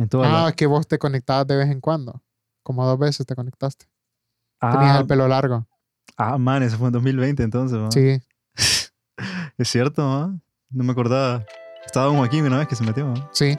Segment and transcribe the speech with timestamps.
[0.00, 2.22] En Ah, la- que vos te conectabas de vez en cuando.
[2.62, 3.86] Como dos veces te conectaste.
[4.60, 5.66] ah, Tenías el pelo largo.
[6.16, 7.78] ah, man, eso fue en 2020 entonces.
[7.78, 7.90] ¿va?
[7.90, 8.20] Sí.
[9.58, 10.32] Es cierto, ¿va?
[10.70, 11.44] no me acordaba.
[11.84, 13.06] Estaba un Joaquín una vez que se metió.
[13.12, 13.28] ¿va?
[13.32, 13.58] Sí.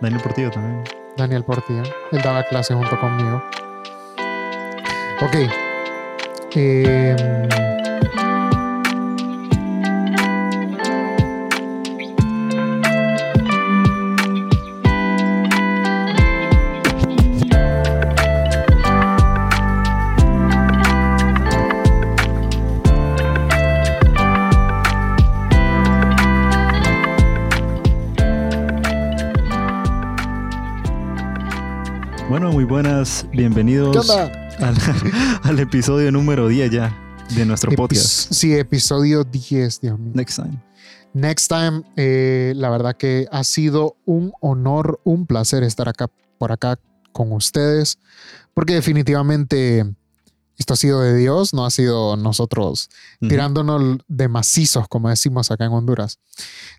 [0.00, 0.82] Daniel Portillo también.
[1.18, 1.82] Daniel Portillo.
[2.12, 3.42] Él daba clase junto conmigo.
[5.20, 5.34] Ok.
[6.54, 7.75] Em,
[32.38, 33.24] Bueno, muy buenas.
[33.32, 34.30] Bienvenidos al,
[35.42, 36.94] al episodio número 10 ya
[37.34, 38.30] de nuestro podcast.
[38.30, 40.12] Sí, episodio 10, Dios mío.
[40.12, 40.62] Next time.
[41.14, 46.52] Next time, eh, la verdad que ha sido un honor, un placer estar acá por
[46.52, 46.78] acá
[47.12, 47.98] con ustedes,
[48.52, 49.86] porque definitivamente
[50.58, 52.90] esto ha sido de Dios, no ha sido nosotros
[53.22, 53.30] Ujú.
[53.30, 56.18] tirándonos de macizos, como decimos acá en Honduras.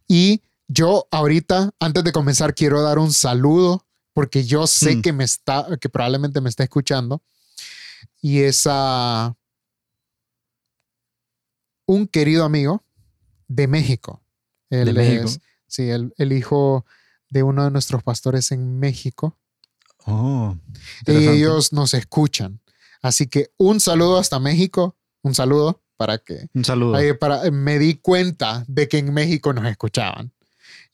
[0.08, 3.87] Y yo ahorita, antes de comenzar, quiero dar un saludo,
[4.18, 5.02] porque yo sé Mm.
[5.04, 7.22] que me está, que probablemente me está escuchando,
[8.20, 9.36] y es a
[11.86, 12.84] un querido amigo
[13.48, 14.24] de México.
[14.72, 15.26] Él De México.
[15.26, 16.84] es, sí, el, el hijo
[17.30, 19.38] de uno de nuestros pastores en México.
[20.08, 20.58] Oh.
[21.06, 22.60] Ellos nos escuchan.
[23.04, 26.96] Así que un saludo hasta México, un saludo para que Un saludo.
[26.96, 30.34] Ahí para, me di cuenta de que en México nos escuchaban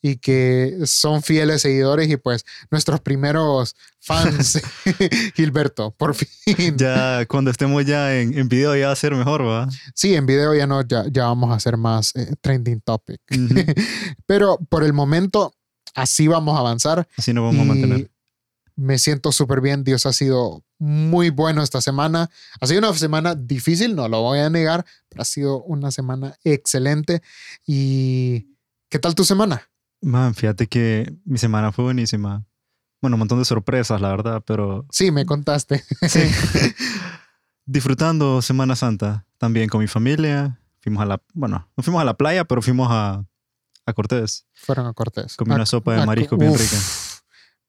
[0.05, 4.61] y que son fieles seguidores y pues nuestros primeros fans,
[5.35, 6.75] Gilberto, por fin.
[6.75, 9.69] Ya cuando estemos ya en, en video ya va a ser mejor, ¿va?
[9.95, 13.21] Sí, en video ya no, ya, ya vamos a hacer más eh, trending topic.
[13.31, 13.55] Ujú.
[14.25, 15.55] Pero por el momento,
[15.95, 17.07] así vamos a avanzar.
[17.15, 18.11] Así nos vamos a mantener.
[18.75, 19.85] Me siento súper bien.
[19.85, 22.29] Dios ha sido muy bueno esta semana.
[22.59, 26.35] Ha sido una semana difícil, no lo voy a negar, pero ha sido una semana
[26.44, 27.22] excelente.
[27.66, 28.57] ¿Y
[28.89, 29.69] qué tal tu semana?
[30.03, 32.46] Man, fíjate que mi semana fue buenísima.
[33.02, 35.84] Bueno, un montón de sorpresas, la verdad, pero Sí, me contaste.
[36.08, 36.19] sí.
[37.66, 40.59] Disfrutando Semana Santa también con mi familia.
[40.81, 43.25] Fuimos a la, bueno, no fuimos a la playa, pero fuimos a,
[43.86, 44.46] a Cortés.
[44.53, 45.38] Fueron a Cortés.
[45.38, 46.75] Comí A- una sopa de a- marisco bien rica.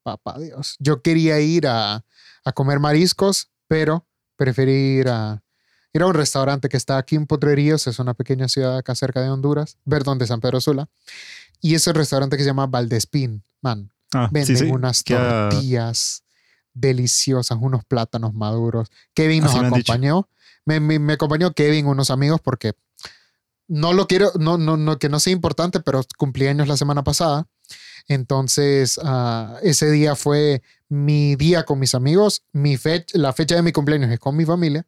[0.03, 0.77] Papá Dios.
[0.81, 2.05] Yo quería ir a,
[2.45, 5.44] a comer mariscos, pero preferí ir a,
[5.95, 7.87] ir a un restaurante que está aquí en Potreríos.
[7.87, 10.89] Es una pequeña ciudad acá cerca de Honduras, perdón, de San Pedro Sula.
[11.61, 13.43] Y es el restaurante que se llama Valdespín.
[13.63, 14.71] Man, Ah, venden sí, sí.
[14.71, 16.23] unas tortillas
[16.73, 18.89] deliciosas, unos plátanos maduros.
[19.15, 20.29] Kevin nos Así acompañó.
[20.67, 22.73] Me, me- me acompañó Kevin, unos amigos, porque
[23.69, 27.03] no lo quiero, no, no, no, que no sea importante, pero cumplí años la semana
[27.03, 27.47] pasada.
[28.09, 32.43] Entonces, ah, ese día fue mi día con mis amigos.
[32.53, 34.87] Mi fecha, la fecha de mi cumpleaños es con mi familia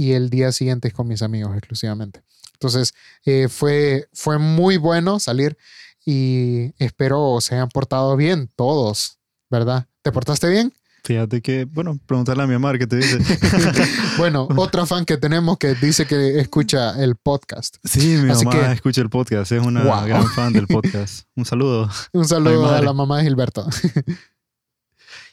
[0.00, 2.22] y el día siguiente es con mis amigos exclusivamente.
[2.54, 2.94] Entonces,
[3.26, 5.58] eh, fue, fue muy bueno salir
[6.06, 9.18] y espero se hayan portado bien todos,
[9.50, 9.86] ¿verdad?
[10.00, 10.72] ¿Te portaste bien?
[11.04, 13.18] Fíjate que, bueno, preguntarle a mi mamá qué te dice.
[14.16, 17.76] Bueno, otra fan que tenemos que dice que escucha el podcast.
[17.84, 20.06] Sí, mi Así mamá que- escucha el podcast, es una Wow.
[20.06, 21.26] gran fan del podcast.
[21.36, 21.90] Un saludo.
[22.14, 22.86] Un saludo a madre.
[22.86, 23.66] la mamá de Gilberto.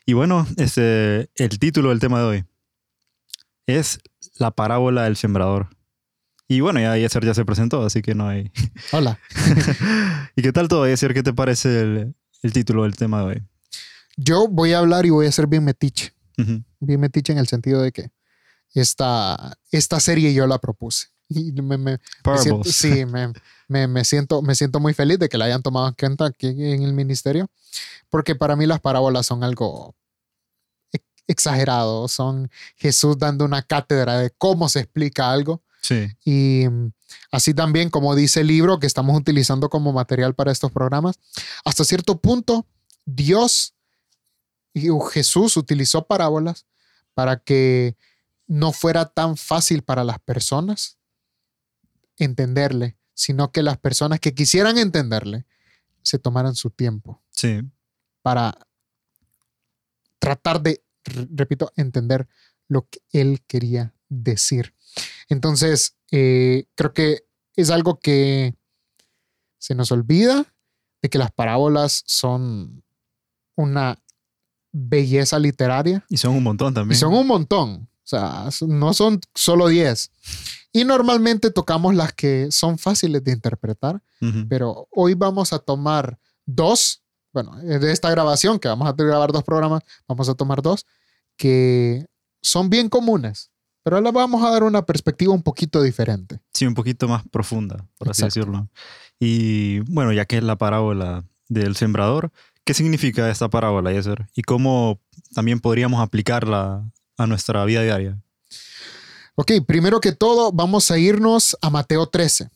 [0.05, 2.45] Y bueno, este, el título del tema de hoy
[3.65, 3.99] es
[4.37, 5.69] La parábola del sembrador.
[6.47, 8.51] Y bueno, ya Yeser ya se presentó, así que no hay.
[8.93, 9.19] Hola.
[10.35, 11.13] ¿Y qué tal todo, Yeser?
[11.13, 13.43] ¿Qué te parece el, el título del tema de hoy?
[14.15, 16.13] Yo voy a hablar y voy a ser bien metiche.
[16.79, 18.11] Bien metiche en el sentido de que
[18.73, 21.07] esta, esta serie yo la propuse.
[21.29, 21.99] Y me, me- me
[22.37, 23.05] siento, sí,
[23.67, 26.47] me- me siento, me siento muy feliz de que la hayan tomado en cuenta aquí
[26.47, 27.49] en el ministerio,
[28.09, 29.93] porque para mí las parábolas son algo
[31.27, 35.61] ex- exagerado, son Jesús dando una cátedra de cómo se explica algo.
[35.81, 36.07] Sí.
[36.25, 36.91] Y mm,
[37.31, 41.19] así también, como dice el libro que estamos utilizando como material para estos programas,
[41.63, 42.65] hasta cierto punto,
[43.05, 43.73] Dios
[44.73, 46.65] y Jesús utilizó parábolas
[47.13, 47.95] para que
[48.47, 50.97] no fuera tan fácil para las personas
[52.17, 55.45] entenderle, sino que las personas que quisieran entenderle
[56.03, 57.61] se tomaran su tiempo Sí.
[58.21, 58.57] para
[60.19, 60.81] tratar de,
[61.33, 62.27] repito, entender
[62.67, 64.73] lo que él quería decir.
[65.29, 67.23] Entonces, eh, creo que
[67.55, 68.55] es algo que
[69.57, 70.45] se nos olvida
[71.01, 72.83] de que las parábolas son
[73.55, 74.01] una
[74.71, 76.99] belleza literaria Y son un montón y también.
[76.99, 77.89] son un montón.
[78.03, 80.11] O sea, no son solo 10.
[80.71, 84.01] Y normalmente tocamos las que son fáciles de interpretar,
[84.47, 87.01] pero hoy vamos a tomar dos,
[87.33, 90.85] bueno, de esta grabación, que vamos a grabar dos programas, vamos a tomar dos,
[91.37, 92.05] que
[92.41, 93.51] son bien comunes,
[93.83, 96.39] pero ahora vamos a dar una perspectiva un poquito diferente.
[96.53, 98.67] Sí, un poquito más profunda, por así decirlo.
[99.19, 102.31] Y bueno, ya que es la parábola del sembrador,
[102.65, 104.27] ¿qué significa esta parábola, Yeser?
[104.35, 104.99] ¿Y cómo
[105.33, 106.83] también podríamos aplicarla
[107.17, 108.17] a nuestra vida diaria?
[109.35, 112.49] Ok, primero que todo, vamos a irnos a Mateo 13.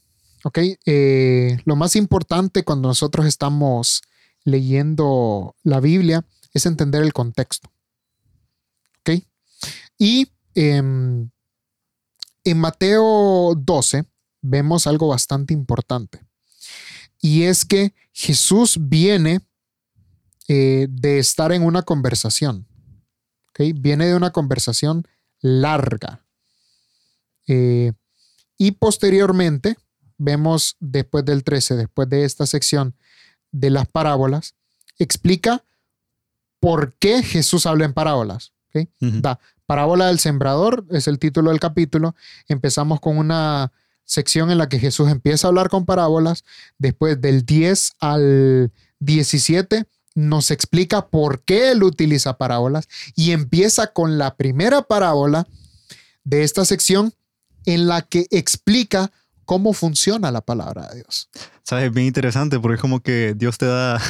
[0.43, 4.01] Ok, eh, lo más importante cuando nosotros estamos
[4.43, 7.69] leyendo la Biblia es entender el contexto.
[10.01, 11.29] Y em,
[12.43, 14.03] en Mateo 12
[14.41, 16.25] vemos algo bastante importante.
[17.19, 19.41] Y es que Jesús viene
[20.47, 22.65] eh, de estar en una conversación.
[23.49, 23.73] ¿okay?
[23.73, 25.07] Viene de una conversación
[25.39, 26.25] larga.
[27.45, 27.93] Eh,
[28.57, 29.77] y posteriormente,
[30.17, 32.95] vemos después del 13, después de esta sección
[33.51, 34.55] de las parábolas,
[34.97, 35.63] explica
[36.59, 38.51] por qué Jesús habla en parábolas.
[38.99, 39.39] Da,
[39.71, 42.13] parábola del sembrador es el título del capítulo.
[42.49, 43.71] Empezamos con una
[44.03, 46.43] sección en la que Jesús empieza a hablar con parábolas.
[46.77, 54.17] Después del 10 al 17 nos explica por qué él utiliza parábolas y empieza con
[54.17, 55.47] la primera parábola
[56.25, 57.13] de esta sección
[57.65, 59.09] en la que explica
[59.45, 61.29] cómo funciona la palabra de Dios.
[61.63, 64.01] Sabes, bien interesante porque es como que Dios te da,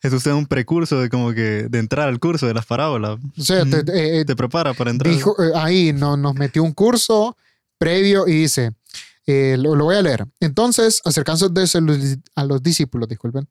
[0.00, 3.18] Jesús te da un precurso de como que de entrar al curso de las parábolas.
[3.36, 5.12] O sea, te, eh, te prepara para entrar.
[5.12, 7.36] Dijo, eh, ahí no, nos metió un curso
[7.78, 8.72] previo y dice,
[9.26, 10.26] eh, lo, lo, voy a leer.
[10.40, 11.78] Entonces, acercándose
[12.34, 13.48] a los discípulos, disculpen,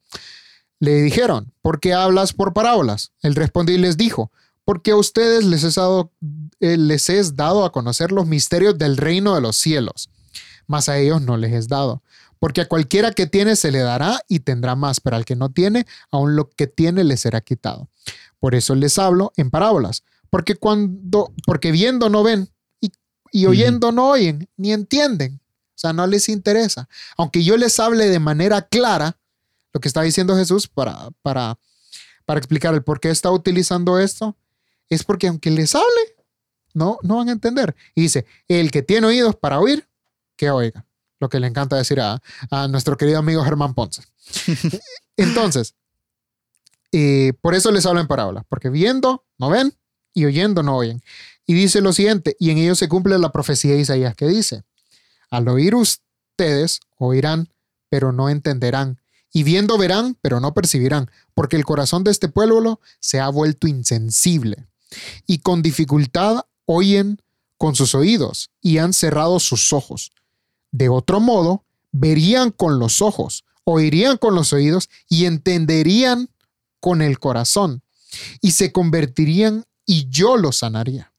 [0.80, 3.12] le dijeron, ¿por qué hablas por parábolas?
[3.22, 4.32] Él respondió y les dijo,
[4.68, 6.12] porque a ustedes les es, dado,
[6.60, 10.10] eh, les es dado a conocer los misterios del reino de los cielos,
[10.68, 12.04] mas a ellos no les es dado.
[12.40, 15.50] Porque a cualquiera que tiene se le dará y tendrá más, pero al que no
[15.50, 17.90] tiene, aún lo que tiene le será quitado.
[18.40, 22.50] Por eso les hablo en parábolas, porque cuando, porque viendo no ven
[22.80, 22.92] y,
[23.32, 25.40] y oyendo no oyen, ni entienden.
[25.78, 26.90] O sea, no les interesa.
[27.18, 29.18] Aunque yo les hable de manera clara,
[29.74, 31.60] lo que está diciendo Jesús para, para,
[32.26, 34.36] para explicar el por qué está utilizando esto,
[34.90, 36.16] es porque aunque les hable,
[36.74, 37.76] no, no van a entender.
[37.94, 39.88] Y dice, el que tiene oídos para oír,
[40.36, 40.87] que oiga.
[41.20, 42.22] Lo que le encanta decir a,
[42.52, 44.04] a nuestro querido amigo Germán Ponce.
[45.18, 45.76] Entonces,
[46.92, 49.74] eh, por eso les hablo en parábolas, porque viendo no ven
[50.14, 51.02] y oyendo no oyen.
[51.46, 54.64] Y dice lo siguiente, y en ello se cumple la profecía de Isaías que dice,
[55.30, 57.50] al oír ustedes, oirán,
[57.90, 59.00] pero no entenderán,
[59.32, 63.68] y viendo verán, pero no percibirán, porque el corazón de este pueblo se ha vuelto
[63.68, 64.68] insensible,
[65.26, 67.22] y con dificultad oyen
[67.58, 70.12] con sus oídos, y han cerrado sus ojos.
[70.78, 76.30] De otro modo, verían con los ojos, oirían con los oídos, y entenderían
[76.80, 77.82] con el corazón,
[78.42, 81.14] y se convertirían, y yo los sanaría.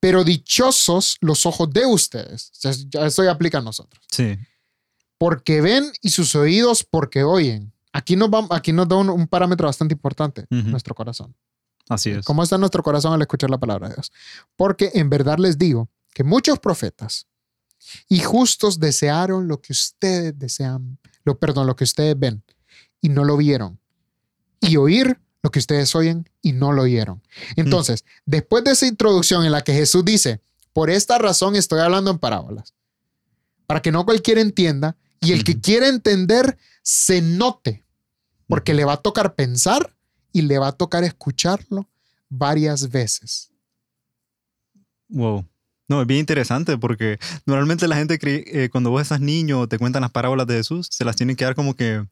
[0.00, 2.52] Pero dichosos los ojos de ustedes.
[2.90, 4.02] ya esto aplica a nosotros.
[4.10, 4.38] Sí
[5.18, 7.72] porque ven y sus oídos porque oyen.
[7.92, 11.34] Aquí nos, vamos, aquí nos da un, parámetro bastante importante, nuestro corazón.
[11.88, 12.24] Así es.
[12.24, 14.12] ¿Cómo está nuestro corazón al escuchar la palabra de Dios?
[14.56, 17.26] Porque en verdad les digo que muchos profetas
[18.08, 22.42] y justos desearon lo que ustedes desean, lo, perdón, lo que ustedes ven
[23.00, 23.78] y no lo vieron.
[24.60, 27.22] Y oír lo que ustedes oyen y no lo oyeron.
[27.56, 30.40] Entonces, después de esa introducción en la que Jesús dice,
[30.72, 32.74] por esta razón estoy hablando en parábolas,
[33.66, 37.84] para que no cualquiera entienda, y el que quiere entender se note,
[38.46, 39.94] porque le va a tocar pensar
[40.32, 41.88] y le va a tocar escucharlo
[42.28, 43.50] varias veces.
[45.08, 45.44] Wow.
[45.88, 49.78] No, es bien interesante porque normalmente la gente cree, eh, cuando vos estás niño te
[49.78, 52.06] cuentan las parábolas de Jesús, se las tienen que dar como que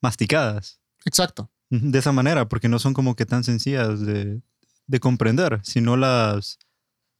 [0.00, 0.80] masticadas.
[1.04, 1.50] Exacto.
[1.70, 4.42] De esa manera, porque no son como que tan sencillas de,
[4.88, 6.58] de comprender, sino las,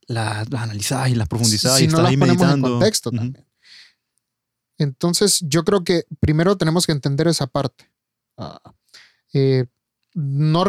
[0.07, 2.67] las, las y las profundizás y estás ahí meditando.
[2.67, 3.47] En contexto también.
[4.77, 7.89] Entonces, yo creo que primero tenemos que entender esa parte.
[8.37, 8.59] Ah,
[9.33, 9.67] eh,
[10.13, 10.65] no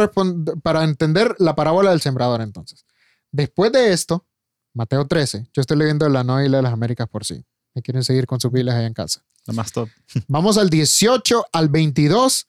[0.63, 2.85] para entender la parábola del sembrador, entonces.
[3.33, 4.27] Después de esto,
[4.75, 7.45] Mateo 13, yo estoy leyendo la Isla de las Américas por sí.
[7.75, 9.25] Me quieren seguir con sus Biblias ahí en casa.
[9.47, 9.89] La más top.
[10.29, 12.47] Vamos al 18 al 22.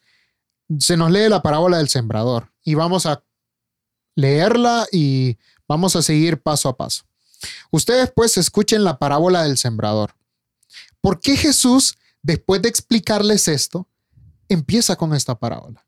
[0.79, 3.21] Se nos lee la parábola del sembrador y vamos a
[4.15, 5.37] leerla y
[5.67, 7.03] vamos a seguir paso a paso.
[7.69, 10.15] Ustedes pues escuchen la parábola del sembrador.
[11.01, 13.87] ¿Por qué Jesús, después de explicarles esto,
[14.47, 15.85] empieza con esta parábola?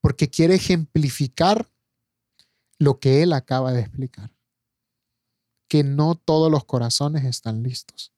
[0.00, 1.68] Porque quiere ejemplificar
[2.78, 4.30] lo que él acaba de explicar.
[5.70, 8.12] Que no todos los corazones están listos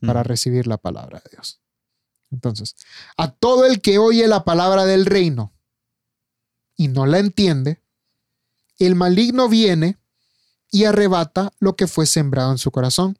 [0.00, 1.60] para recibir la palabra de Dios.
[2.30, 2.76] Entonces,
[3.16, 5.52] a todo el que oye la palabra del reino
[6.76, 7.82] y no la entiende,
[8.78, 9.98] el maligno viene
[10.70, 13.18] y arrebata lo que fue sembrado en su corazón.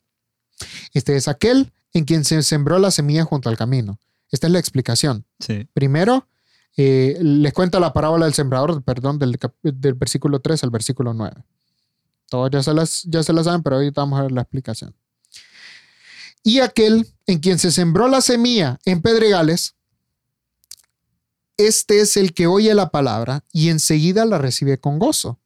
[0.92, 3.98] Este es aquel en quien se sembró la semilla junto al camino.
[4.30, 5.26] Esta es la explicación.
[5.72, 6.28] Primero,
[6.76, 9.36] eh, les cuenta la parábola del sembrador, perdón, del,
[9.94, 11.44] versículo 3 al versículo 9.
[12.28, 14.94] Todos ya se, las, ya se las saben, pero ahorita vamos a ver la explicación.
[16.42, 19.74] Y aquel en quien se sembró la semilla en pedregales,
[21.56, 25.40] este es el que oye la palabra y enseguida la recibe con gozo,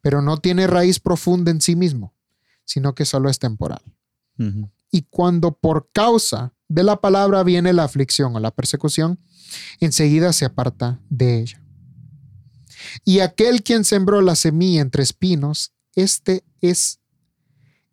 [0.00, 2.14] pero no tiene raíz profunda en sí mismo,
[2.64, 3.82] sino que solo es temporal.
[4.90, 9.18] Y cuando por causa de la palabra viene la aflicción o la persecución,
[9.80, 11.62] enseguida se aparta de ella.
[13.04, 15.72] Y aquel quien sembró la semilla entre espinos,
[16.02, 17.00] este es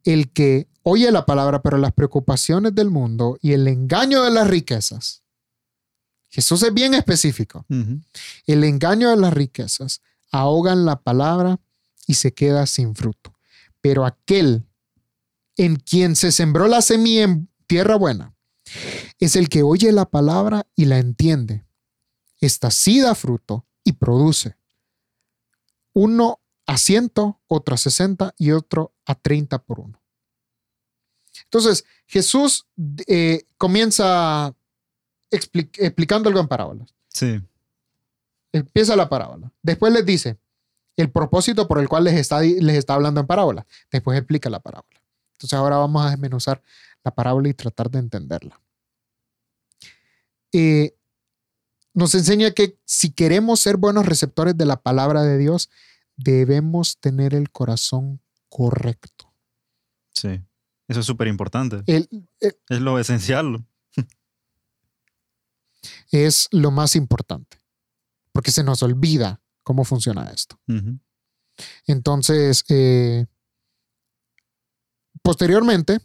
[0.03, 4.47] el que oye la palabra, pero las preocupaciones del mundo y el engaño de las
[4.47, 5.23] riquezas.
[6.29, 7.65] Jesús es bien específico.
[8.45, 11.59] El engaño de las riquezas ahogan la palabra
[12.07, 13.33] y se queda sin fruto.
[13.81, 14.65] Pero aquel
[15.57, 18.35] en quien se sembró la semilla en tierra buena
[19.19, 21.65] es el que oye la palabra y la entiende.
[22.39, 24.57] Esta sí da fruto y produce.
[25.93, 30.01] Uno a ciento, otro a sesenta y otro a treinta por uno.
[31.43, 32.67] Entonces, Jesús
[33.07, 34.53] eh, comienza
[35.29, 36.93] explicando algo en parábolas.
[37.09, 37.41] Sí.
[38.51, 39.51] Empieza la parábola.
[39.61, 40.37] Después les dice
[40.95, 43.65] el propósito por el cual les está, les está hablando en parábola.
[43.91, 45.01] Después explica la parábola.
[45.33, 46.61] Entonces, ahora vamos a desmenuzar
[47.03, 48.59] la parábola y tratar de entenderla.
[50.53, 50.95] Eh,
[51.93, 55.69] nos enseña que si queremos ser buenos receptores de la palabra de Dios,
[56.17, 59.33] debemos tener el corazón correcto.
[60.13, 60.41] Sí,
[60.87, 61.83] eso es súper importante.
[61.85, 62.07] es
[62.69, 63.65] lo esencial.
[66.11, 67.61] es lo más importante,
[68.31, 70.59] porque se nos olvida cómo funciona esto.
[71.87, 73.25] Entonces, eh,
[75.21, 75.99] posteriormente,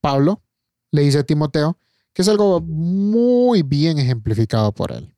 [0.00, 0.42] Pablo
[0.90, 1.78] le dice a Timoteo,
[2.12, 5.14] que es algo muy bien ejemplificado por él.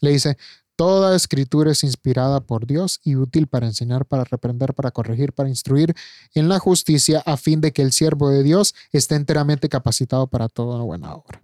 [0.00, 0.38] Le dice,
[0.80, 5.50] Toda escritura es inspirada por Dios y útil para enseñar, para reprender, para corregir, para
[5.50, 5.94] instruir
[6.32, 10.48] en la justicia, a fin de que el siervo de Dios esté enteramente capacitado para
[10.48, 11.42] toda buena obra.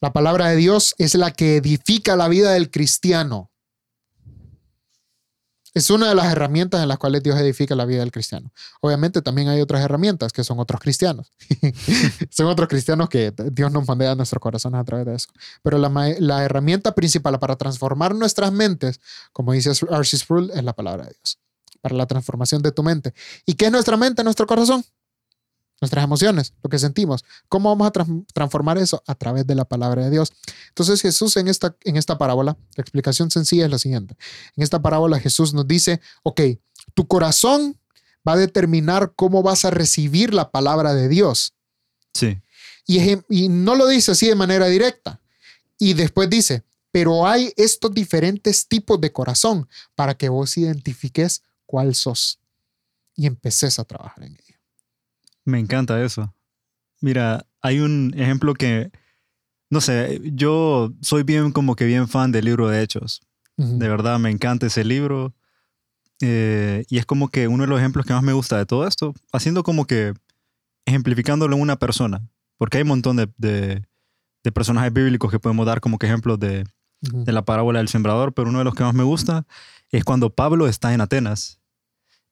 [0.00, 3.51] La palabra de Dios es la que edifica la vida del cristiano.
[5.74, 8.52] Es una de las herramientas en las cuales Dios edifica la vida del cristiano.
[8.80, 11.32] Obviamente también hay otras herramientas que son otros cristianos.
[12.30, 15.28] son otros cristianos que Dios nos manda a nuestros corazones a través de eso.
[15.62, 19.00] Pero la, herramienta principal para transformar nuestras mentes,
[19.32, 20.18] como dice R.C.
[20.18, 21.38] Sproul, es la palabra de Dios.
[21.80, 23.14] Para la transformación de tu mente.
[23.46, 24.22] ¿Y qué es nuestra mente?
[24.22, 24.84] Nuestro corazón
[25.82, 27.24] nuestras emociones, lo que sentimos.
[27.48, 29.02] ¿Cómo vamos a transformar eso?
[29.06, 30.32] A través de la palabra de Dios.
[30.68, 34.16] Entonces Jesús en esta, en esta parábola, la explicación sencilla es la siguiente.
[34.56, 36.40] En esta parábola Jesús nos dice, ok,
[36.94, 37.76] tu corazón
[38.26, 41.54] va a determinar cómo vas a recibir la palabra de Dios.
[42.14, 42.40] Sí.
[42.86, 45.20] Y, y no lo dice así de manera directa.
[45.78, 46.62] Y después dice,
[46.92, 52.38] pero hay estos diferentes tipos de corazón para que vos identifiques cuál sos
[53.16, 54.51] y empeces a trabajar en ello.
[55.44, 56.34] Me encanta eso.
[57.00, 58.90] Mira, hay un ejemplo que,
[59.70, 63.22] no sé, yo soy bien como que bien fan del libro de Hechos.
[63.56, 65.34] De verdad, me encanta ese libro.
[66.20, 68.86] Eh, y es como que uno de los ejemplos que más me gusta de todo
[68.86, 70.14] esto, haciendo como que
[70.86, 72.28] ejemplificándolo en una persona.
[72.58, 73.82] Porque hay un montón de, de,
[74.52, 76.64] personajes bíblicos que podemos dar como que ejemplos de,
[77.00, 79.46] de, la parábola del sembrador, pero uno de los que más me gusta
[79.90, 81.60] es cuando Pablo está en Atenas.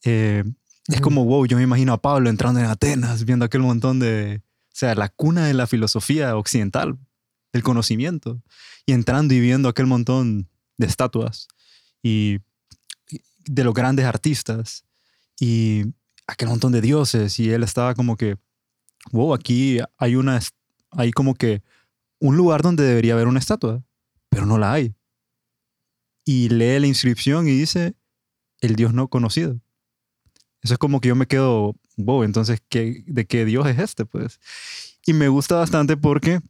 [0.05, 0.45] Eh,
[0.91, 4.43] es como, wow, yo me imagino a Pablo entrando en Atenas, viendo aquel montón de,
[4.45, 6.99] o sea, la cuna de la filosofía occidental,
[7.53, 8.43] del conocimiento,
[8.87, 11.49] y entrando y viendo aquel montón de estatuas
[12.03, 12.39] y
[13.45, 14.85] de los grandes artistas
[15.39, 15.85] y
[16.27, 18.37] aquel montón de dioses, y él estaba como que,
[19.13, 20.41] wow, aquí hay una,
[20.93, 21.63] hay como que
[22.19, 23.83] un lugar donde debería haber una estatua,
[24.29, 24.95] pero no la hay.
[26.25, 27.95] Y lee la inscripción y dice,
[28.61, 29.61] el Dios no conocido.
[30.63, 34.05] Eso es como que yo me quedo, wow, entonces, ¿qué, ¿de qué Dios es este?
[34.05, 34.41] Pues.
[35.07, 36.41] Y me gusta bastante porque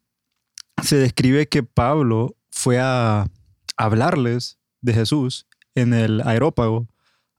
[0.82, 3.30] se describe que Pablo fue a
[3.76, 6.88] hablarles de Jesús en el aerópago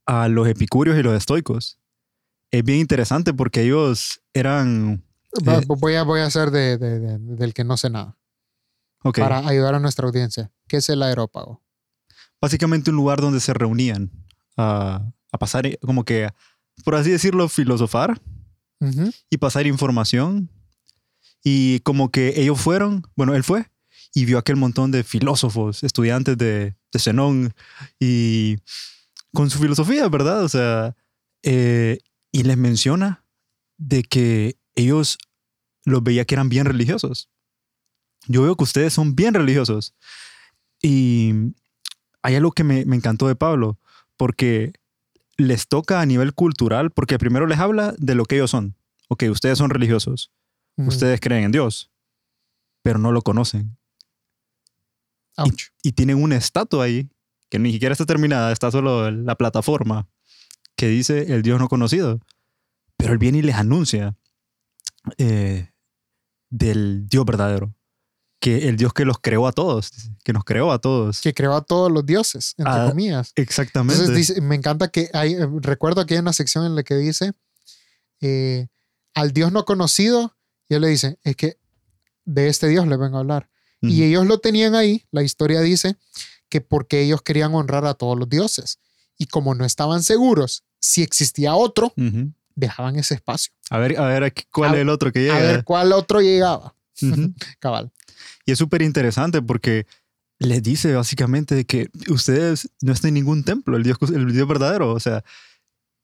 [0.05, 1.77] a los epicúreos y los estoicos.
[2.51, 5.03] Es bien interesante porque ellos eran...
[5.45, 8.17] Eh, voy, a, voy a hacer de, del que no sé nada.
[9.15, 10.51] Para ayudar a nuestra audiencia.
[10.67, 11.61] ¿Qué es el aerópago?
[12.39, 14.11] Básicamente un lugar donde se reunían
[14.57, 16.29] a, a pasar como que
[16.83, 18.21] por así decirlo, filosofar
[19.29, 20.49] y pasar información
[21.43, 23.67] Y como que ellos fueron, bueno, él fue
[24.13, 27.53] y vio aquel montón de filósofos, estudiantes de, de Zenón
[27.99, 28.57] y
[29.33, 30.43] con su filosofía, ¿verdad?
[30.43, 30.95] O sea,
[31.43, 31.99] eh,
[32.31, 33.25] y les menciona
[33.77, 35.17] de que ellos
[35.85, 37.29] los veía que eran bien religiosos.
[38.27, 39.95] Yo veo que ustedes son bien religiosos.
[40.81, 41.33] Y
[42.21, 43.79] hay algo que me, me encantó de Pablo,
[44.17, 44.73] porque
[45.38, 48.75] les toca a nivel cultural, porque primero les habla de lo que ellos son.
[49.07, 50.31] Ok, ustedes son religiosos,
[50.77, 51.91] ustedes creen en Dios,
[52.81, 53.77] pero no lo conocen.
[55.83, 57.09] Y, tienen una estatua ahí,
[57.50, 60.07] que ni siquiera está terminada, está solo la plataforma,
[60.75, 62.19] que dice el Dios no conocido.
[62.97, 64.15] Pero él viene y les anuncia
[65.17, 65.71] eh,
[66.50, 67.73] del Dios verdadero,
[68.41, 69.91] que el Dios que los creó a todos,
[70.25, 71.21] que nos creó a todos.
[71.21, 73.31] Que creó a todos los dioses, entre Ah, comillas.
[73.36, 73.93] Exactamente.
[74.01, 76.95] Entonces dice- me encanta que hay, eh, recuerdo que hay una sección en la que
[76.95, 77.31] dice,
[78.19, 78.67] eh,
[79.13, 80.36] al Dios no conocido,
[80.67, 81.57] y él le dice, es que
[82.25, 83.50] de este Dios le vengo a hablar.
[83.83, 85.98] Y ellos lo tenían ahí, la historia dice,
[86.50, 88.77] que porque ellos querían honrar a todos los dioses.
[89.17, 92.31] Y como no estaban seguros si existía otro, Ujú.
[92.55, 93.53] dejaban ese espacio.
[93.71, 95.36] A ver, a ver cuál A- es el otro que llega.
[95.38, 96.75] A ver cuál otro llegaba.
[97.60, 97.91] Cabal.
[98.45, 99.85] Y es súper interesante porque
[100.39, 104.47] les dice básicamente de que ustedes no están en ningún templo, el Dios, el Dios
[104.47, 104.91] verdadero.
[104.93, 105.23] O sea,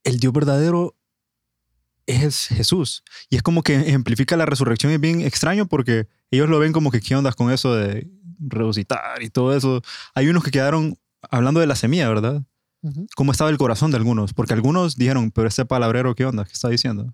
[0.03, 0.95] el Dios verdadero
[2.05, 3.03] es Jesús.
[3.29, 4.91] Y es como que ejemplifica la resurrección.
[4.93, 8.07] Es bien extraño porque ellos lo ven como que qué ondas con eso de
[8.39, 9.81] resucitar y todo eso.
[10.13, 10.97] Hay unos que quedaron
[11.29, 12.43] hablando de la semilla, ¿verdad?
[12.83, 13.07] Ujú.
[13.15, 14.33] ¿Cómo estaba el corazón de algunos?
[14.33, 16.45] Porque algunos dijeron, pero este palabrero, ¿qué onda?
[16.45, 17.13] ¿Qué está diciendo?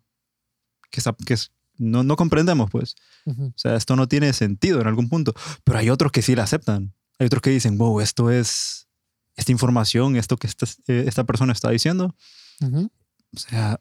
[0.91, 2.95] Que, está- es- no, no comprendemos, pues.
[3.25, 3.45] Ujú.
[3.47, 5.33] O sea, esto no tiene sentido en algún punto.
[5.63, 6.93] Pero hay otros que sí la aceptan.
[7.19, 8.87] Hay otros que dicen, wow, esto es
[9.35, 12.15] esta información, esto que esta, eh, esta persona está diciendo.
[12.61, 12.91] Ujú.
[13.35, 13.79] O sea,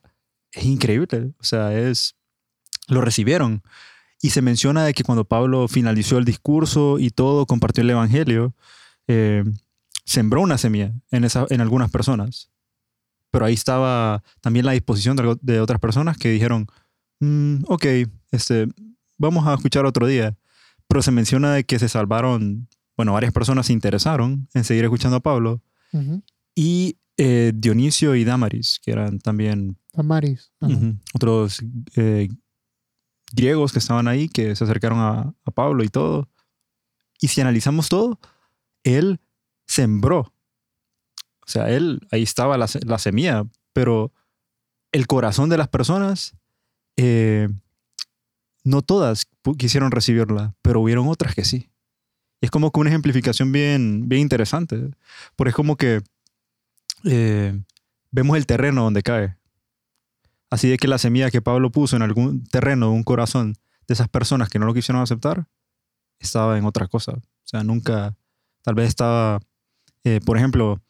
[0.53, 1.33] es increíble.
[1.39, 2.17] O sea, es.
[2.89, 3.63] Lo recibieron.
[4.21, 8.55] Y se menciona de que cuando Pablo finalizó el discurso y todo, compartió el evangelio,
[9.09, 9.45] eh,
[10.05, 12.51] sembró una semilla en, esa, en algunas personas.
[13.31, 16.69] Pero ahí estaba también la disposición de, de otras personas que dijeron,
[17.23, 17.87] "Mm, ok,
[18.33, 18.67] este,
[19.19, 20.37] vamos a escuchar otro día.
[20.89, 25.17] Pero se menciona de que se salvaron, bueno, varias personas se interesaron en seguir escuchando
[25.17, 25.63] a Pablo.
[26.55, 30.53] Y eh, Dionisio y Damaris, que eran también Damaris.
[31.15, 31.63] Otros
[31.97, 32.29] eh,
[33.33, 36.29] griegos que estaban ahí, que se acercaron a, a Pablo y todo.
[37.21, 38.19] Y si analizamos todo,
[38.83, 39.21] él
[39.67, 40.35] sembró.
[41.45, 44.13] O sea, él, ahí estaba la, la semilla, pero
[44.93, 46.35] el corazón de las personas,
[46.97, 47.49] eh,
[48.65, 49.27] no todas
[49.59, 51.69] quisieron recibirla, pero hubieron otras que sí.
[52.41, 54.91] Es como que una ejemplificación bien, bien interesante,
[55.37, 56.03] porque es como que
[57.05, 57.59] eh,
[58.11, 59.37] vemos el terreno donde cae.
[60.51, 63.55] Así de que la semilla que Pablo puso en algún terreno, un corazón
[63.87, 65.47] de esas personas que no lo quisieron aceptar,
[66.19, 67.13] estaba en otra cosa.
[67.13, 68.17] O sea, nunca,
[68.63, 69.41] tal vez estaba,
[70.05, 70.81] eh, por ejemplo,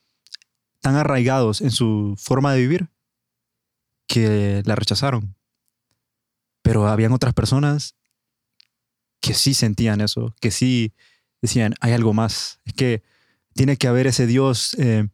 [0.80, 2.88] tan arraigados en su forma de vivir
[4.06, 5.34] que la rechazaron.
[6.62, 7.96] Pero habían otras personas
[9.20, 10.92] que sí sentían eso, que sí
[11.40, 12.61] decían, hay algo más.
[12.64, 13.03] Es que
[13.55, 15.09] tiene que haber ese Dios eh,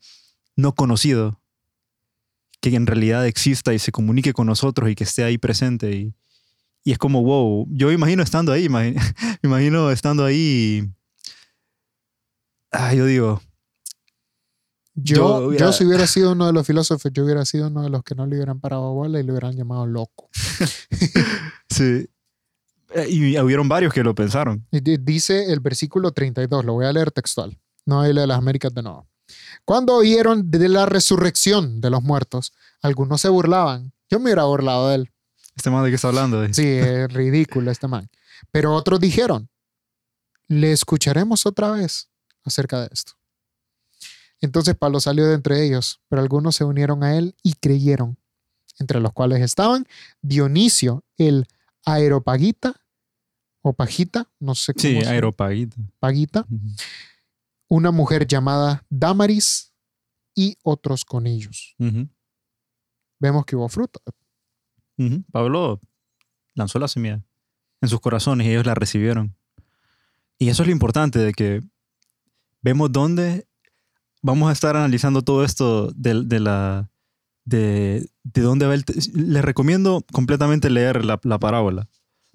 [0.57, 1.41] no conocido
[2.61, 5.91] que en realidad exista y se comunique con nosotros y que esté ahí presente.
[5.93, 6.15] Y,
[6.85, 8.95] y es como, wow, yo imagino estando ahí, imagi-
[9.43, 10.83] me imagino estando ahí.
[10.85, 10.95] y-
[12.71, 13.41] Ah, yo digo,
[15.03, 18.03] Yo, Yo si hubiera sido uno de los filósofos, yo hubiera sido uno de los
[18.03, 20.29] que no le hubieran parado bola y le hubieran llamado loco.
[21.71, 22.09] sí.
[22.95, 24.67] Eh, Y hubieron varios que lo pensaron.
[24.71, 28.83] Dice el versículo 32, lo voy a leer textual, no hay de las Américas de
[28.83, 29.07] nuevo.
[29.65, 33.93] Cuando oyeron de la resurrección de los muertos, algunos se burlaban.
[34.11, 35.11] Yo me hubiera burlado de él.
[35.55, 36.47] Este man de qué está hablando.
[36.53, 38.09] Sí, es ridículo este man.
[38.51, 39.51] Pero otros dijeron,
[40.47, 42.09] le escucharemos otra vez
[42.45, 43.18] acerca de esto.
[44.40, 48.18] Entonces Pablo salió de entre ellos, pero algunos se unieron a él y creyeron,
[48.79, 49.87] entre los cuales estaban
[50.22, 51.46] Dionisio, el
[51.85, 52.74] aeropagita,
[53.62, 55.77] o pagita, no sé cómo Sí, se- aeropaguita.
[55.98, 56.68] pagita, Ujú.
[57.68, 59.72] una mujer llamada Damaris
[60.35, 61.74] y otros con ellos.
[63.18, 64.01] Vemos que hubo fruto.
[64.96, 65.24] Ujú.
[65.33, 65.81] Pablo
[66.55, 67.20] lanzó la semilla
[67.81, 69.35] en sus corazones y ellos la recibieron.
[70.38, 71.61] Y eso es lo importante de que
[72.62, 73.48] vemos dónde
[74.23, 76.91] vamos a estar analizando todo esto de, de la
[77.45, 81.89] de, de dónde va el les recomiendo completamente leer la, la parábola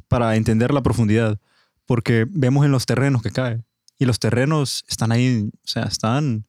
[0.07, 1.39] para entender la profundidad
[1.85, 3.63] porque vemos en los terrenos que cae
[3.99, 6.45] y los terrenos están ahí o sea están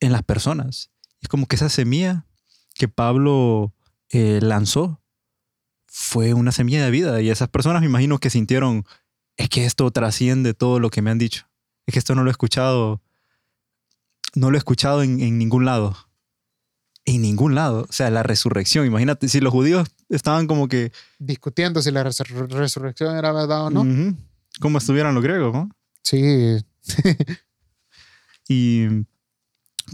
[0.00, 2.26] en las personas es como que esa semilla
[2.74, 3.72] que Pablo
[4.10, 5.00] eh, lanzó
[5.86, 8.84] fue una semilla de vida y esas personas me imagino que sintieron,
[9.36, 11.48] es que esto trasciende todo lo que me han dicho.
[11.86, 13.00] Es que esto no lo he escuchado,
[14.34, 15.96] no lo he escuchado en, en ningún lado.
[17.04, 17.86] En ningún lado.
[17.88, 18.86] O sea, la resurrección.
[18.86, 20.92] Imagínate, si los judíos estaban como que...
[21.18, 23.82] Discutiendo si la resur- resurrección era verdad o no.
[23.82, 24.16] Ujú.
[24.60, 25.70] Como estuvieran los griegos, ¿no?
[26.02, 26.56] Sí.
[28.48, 28.86] ¿Y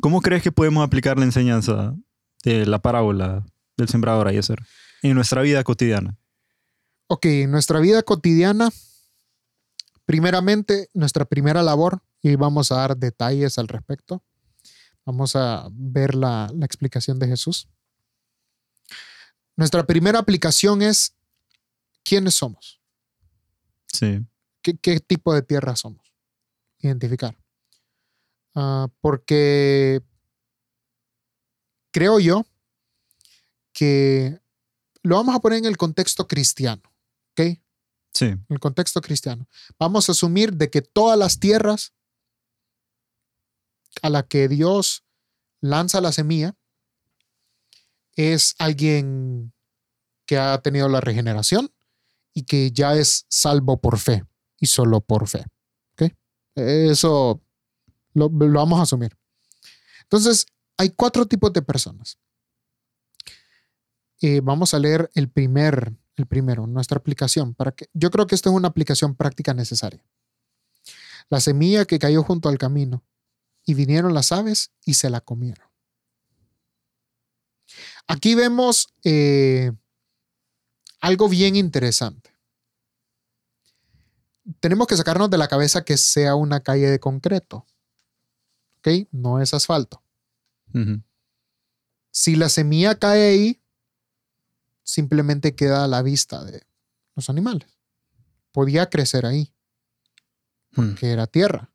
[0.01, 1.95] cómo crees que podemos aplicar la enseñanza
[2.45, 3.45] de la parábola
[3.77, 4.59] del sembrador a Yeser
[5.03, 6.17] en nuestra vida cotidiana?
[7.09, 8.71] Ok, en nuestra vida cotidiana,
[10.05, 14.23] primeramente, nuestra primera labor, y vamos a dar detalles al respecto.
[15.05, 17.69] Vamos a ver la, la explicación de Jesús.
[19.57, 21.15] Nuestra primera aplicación es
[22.03, 22.81] quiénes somos,
[23.93, 24.25] Sí.
[24.63, 26.15] qué, qué tipo de tierra somos.
[26.79, 27.37] Identificar.
[28.55, 30.01] Ah, porque
[31.91, 32.47] creo yo
[33.73, 34.41] que
[35.03, 36.83] lo vamos a poner en el contexto cristiano,
[37.33, 37.59] ¿ok?
[38.13, 38.27] Sí.
[38.27, 39.47] en el contexto cristiano.
[39.79, 41.93] Vamos a asumir de que todas las tierras
[44.03, 45.05] a la que Dios
[45.61, 46.57] lanza la semilla
[48.15, 49.53] es alguien
[50.27, 51.71] que ha tenido la regeneración
[52.33, 54.25] y que ya es salvo por fe
[54.59, 55.45] y solo por fe.
[55.95, 56.13] ¿ok?
[56.55, 57.41] Eso
[58.15, 59.17] lo, lo vamos a asumir.
[60.03, 62.19] Entonces, hay cuatro tipos de personas.
[64.21, 67.55] Eh, vamos a leer el primer, el primero, nuestra aplicación.
[67.55, 70.05] Para que, yo creo que esto es una aplicación práctica necesaria.
[71.29, 73.05] La semilla que cayó junto al camino
[73.65, 75.67] y vinieron las aves y se la comieron.
[78.07, 79.73] Aquí vemos eh,
[81.01, 82.31] algo bien interesante.
[84.59, 87.67] Tenemos que sacarnos de la cabeza que sea una calle de concreto.
[88.79, 89.07] ¿Ok?
[89.13, 90.03] No es asfalto.
[92.11, 93.63] Si la semilla cae ahí,
[94.83, 96.63] simplemente queda a la vista de
[97.15, 97.69] los animales.
[98.53, 99.53] Podía crecer ahí,
[100.73, 100.95] Mm.
[100.95, 101.71] que era tierra.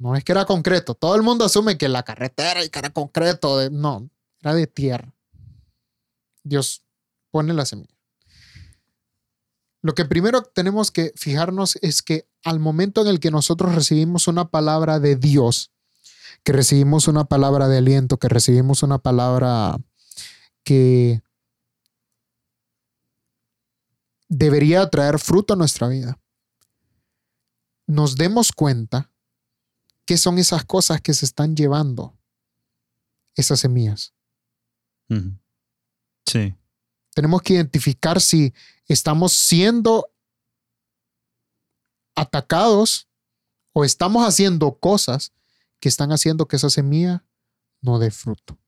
[0.00, 0.94] No es que era concreto.
[0.94, 3.68] Todo el mundo asume que la carretera y que era concreto.
[3.70, 4.08] no,
[4.40, 5.14] era de tierra.
[6.42, 6.82] Dios
[7.30, 7.94] pone la semilla.
[9.82, 14.26] Lo que primero tenemos que fijarnos es que al momento en el que nosotros recibimos
[14.26, 15.70] una palabra de Dios,
[16.44, 19.76] que recibimos una palabra de aliento, que recibimos una palabra
[20.64, 21.20] que
[24.28, 26.18] debería traer fruto a nuestra vida,
[27.86, 29.09] nos demos cuenta
[30.10, 32.18] qué son esas cosas que se están llevando
[33.36, 34.12] esas semillas.
[36.26, 36.52] Sí.
[37.14, 38.52] Tenemos que identificar si
[38.86, 40.12] estamos siendo
[42.16, 43.08] atacados
[43.72, 45.32] o estamos haciendo cosas
[45.78, 47.24] que están haciendo que esa semilla
[47.80, 48.58] no dé fruto.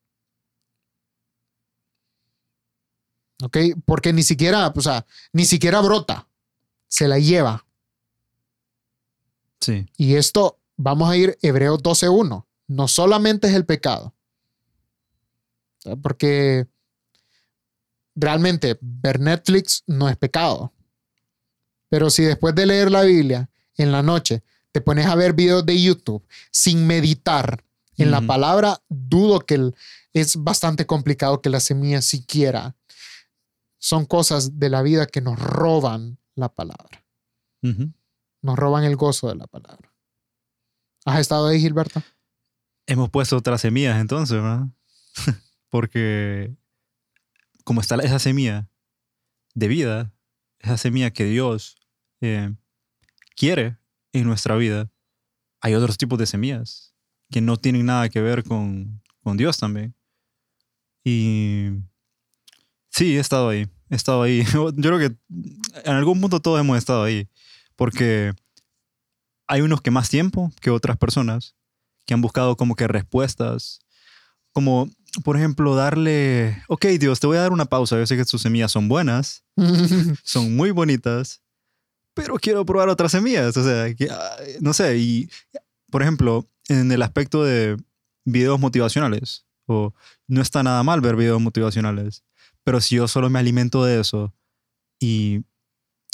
[3.42, 3.56] ¿Ok?
[3.84, 6.28] Porque ni siquiera, o sea, ni siquiera brota,
[6.86, 7.66] se la lleva.
[9.60, 9.86] Sí.
[9.96, 12.46] Y esto, vamos a ir Hebreos 12.1.
[12.68, 14.14] No solamente es el pecado.
[15.84, 15.98] ¿verdad?
[16.02, 16.66] Porque
[18.14, 20.72] realmente ver Netflix no es pecado.
[21.88, 25.66] Pero si después de leer la Biblia en la noche te pones a ver videos
[25.66, 27.62] de YouTube sin meditar
[27.98, 29.74] en la palabra, dudo que el-
[30.14, 32.74] es bastante complicado que la semilla siquiera.
[33.78, 37.04] Son cosas de la vida que nos roban la palabra
[38.40, 39.91] nos roban el gozo de la palabra.
[41.04, 42.02] ¿Has estado ahí, Gilberto?
[42.86, 44.68] Hemos puesto otras semillas entonces, ¿verdad?
[45.68, 46.54] Porque
[47.64, 48.68] como está esa semilla
[49.54, 50.12] de vida,
[50.60, 51.76] esa semilla que Dios
[52.20, 52.54] eh,
[53.36, 53.78] quiere
[54.12, 54.90] en nuestra vida,
[55.60, 56.94] hay otros tipos de semillas
[57.30, 59.94] que no tienen nada que ver con, con Dios también.
[61.04, 61.70] Y
[62.90, 64.44] sí, he estado ahí, he estado ahí.
[64.52, 65.16] Yo creo que
[65.84, 67.28] en algún punto todos hemos estado ahí,
[67.74, 68.34] porque
[69.52, 71.54] hay unos que más tiempo que otras personas
[72.06, 73.80] que han buscado como que respuestas,
[74.52, 74.88] como
[75.24, 78.40] por ejemplo darle, ok Dios, te voy a dar una pausa, yo sé que tus
[78.40, 79.44] semillas son buenas,
[80.24, 81.42] son muy bonitas,
[82.14, 85.28] pero quiero probar otras semillas, o sea, que, ah, no sé, y
[85.90, 87.76] por ejemplo, en el aspecto de
[88.24, 89.92] videos motivacionales, o
[90.28, 92.24] no está nada mal ver videos motivacionales,
[92.64, 94.32] pero si yo solo me alimento de eso
[94.98, 95.42] y,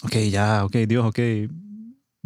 [0.02, 1.20] ok, ya, ok, Dios, ok,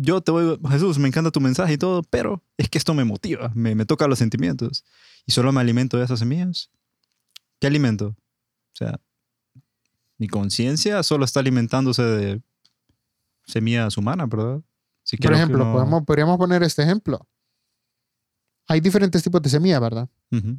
[0.02, 3.04] yo te voy, Jesús, me encanta tu mensaje y todo, pero es que esto me
[3.04, 4.84] motiva, me, me toca los sentimientos
[5.26, 6.70] y solo me alimento de esas semillas.
[7.60, 8.08] ¿Qué alimento?
[8.08, 9.00] O sea,
[10.18, 12.42] mi conciencia solo está alimentándose de
[13.46, 14.60] semillas humanas, ¿verdad?
[15.04, 17.26] Si Por ejemplo, podemos, podríamos poner este ejemplo.
[18.68, 20.08] Hay diferentes tipos de semillas, ¿verdad?
[20.30, 20.58] Ujú,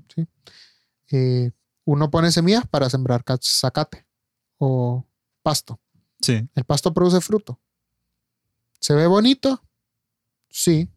[1.12, 1.51] Eh,
[1.86, 4.06] uno pone semillas para sembrar ca- zacate
[4.58, 5.06] o
[5.41, 5.79] pasto.
[6.21, 6.47] Sí.
[6.56, 7.60] El pasto produce fruto.
[8.83, 9.65] ¿Se ve bonito?
[10.49, 10.89] Sí,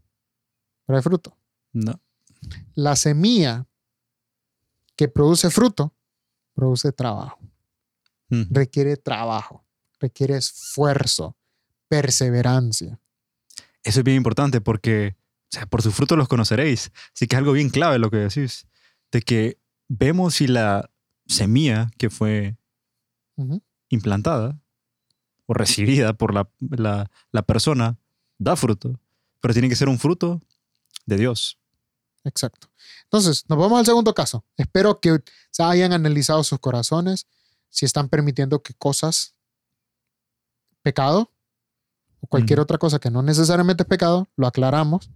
[0.84, 1.38] pero hay fruto.
[1.72, 2.02] No.
[2.74, 3.68] La semilla
[4.96, 5.94] que produce fruto
[6.52, 7.38] produce trabajo.
[8.28, 9.64] Requiere trabajo,
[10.00, 11.36] requiere esfuerzo,
[11.86, 13.00] perseverancia.
[13.84, 16.90] Eso es bien importante porque, o sea, por sus frutos los conoceréis.
[17.14, 18.66] Así que es algo bien clave lo que decís.
[19.12, 20.90] De que vemos si la
[21.28, 22.56] semilla que fue
[23.90, 24.60] implantada
[25.46, 27.96] o recibida por la, la- la persona
[28.38, 29.00] da fruto.
[29.40, 30.42] Pero tiene que ser un fruto
[31.06, 31.58] de Dios.
[32.24, 32.68] Exacto.
[33.04, 34.44] Entonces, nos vamos al segundo caso.
[34.56, 35.18] Espero que
[35.50, 37.26] se hayan analizado sus corazones,
[37.70, 39.34] si están permitiendo que cosas,
[40.82, 41.32] pecado,
[42.20, 42.64] o cualquier Ujú.
[42.64, 45.10] otra cosa que no necesariamente es pecado, lo aclaramos,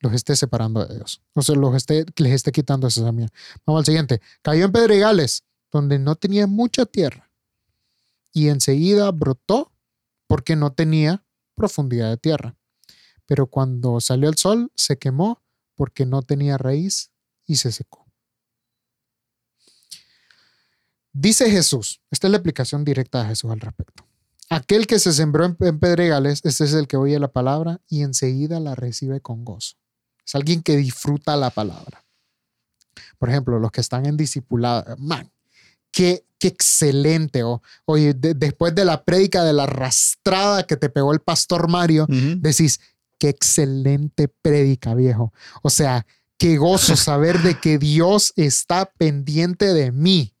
[0.00, 1.22] los esté separando de Dios.
[1.34, 3.28] O sea, los esté, les esté quitando esa semilla.
[3.66, 4.20] Vamos al siguiente.
[4.42, 7.29] Cayó en pedregales, donde no tenía mucha tierra,
[8.32, 9.72] y enseguida brotó
[10.26, 12.56] porque no tenía profundidad de tierra.
[13.26, 15.42] Pero cuando salió el sol, se quemó
[15.74, 17.10] porque no tenía raíz
[17.46, 18.06] y se secó.
[21.12, 24.06] Dice Jesús, esta es la explicación directa de Jesús al respecto.
[24.48, 28.60] Aquel que se sembró en, pedregales, este es el que oye la palabra y enseguida
[28.60, 29.76] la recibe con gozo.
[30.24, 32.04] Es alguien que disfruta la palabra.
[33.18, 35.30] Por ejemplo, los que están en discipulado, man,
[35.92, 37.42] qué, qué excelente.
[37.44, 41.68] O, oye, de- después de la prédica de la arrastrada que te pegó el pastor
[41.68, 42.06] Mario,
[42.40, 42.80] decís,
[43.18, 45.32] qué excelente prédica, viejo.
[45.62, 46.06] O sea,
[46.38, 50.34] qué gozo saber de que Dios está pendiente de mí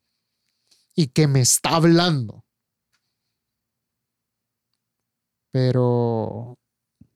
[0.94, 2.44] y que me está hablando.
[5.52, 6.58] Pero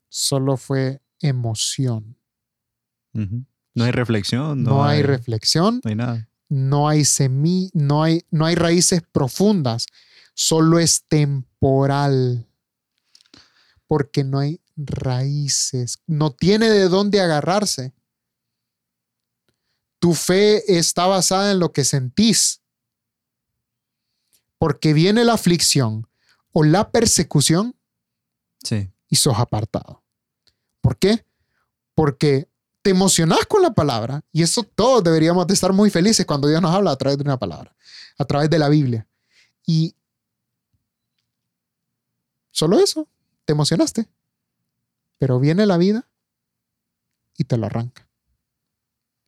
[0.08, 2.16] solo fue emoción.
[3.74, 4.62] No hay reflexión.
[4.62, 6.28] No, No, hay reflexión, No hay nada.
[6.48, 9.86] No hay semí, no hay, no hay raíces profundas,
[10.34, 12.48] solo es temporal.
[13.86, 17.92] Porque no hay raíces, no tiene de dónde agarrarse.
[19.98, 22.60] Tu fe está basada en lo que sentís.
[24.58, 26.08] Porque viene la aflicción
[26.52, 27.76] o la persecución
[28.62, 28.90] Sí.
[29.08, 30.02] y sos apartado.
[30.80, 31.26] ¿Por qué?
[31.94, 32.48] Porque
[32.84, 36.60] te emocionás con la palabra y eso todos deberíamos de estar muy felices cuando Dios
[36.60, 37.74] nos habla a través de una palabra,
[38.18, 39.08] a través de la Biblia.
[39.64, 39.96] Y
[42.50, 43.08] solo eso,
[43.46, 44.06] te emocionaste,
[45.16, 46.06] pero viene la vida
[47.38, 48.06] y te lo arranca.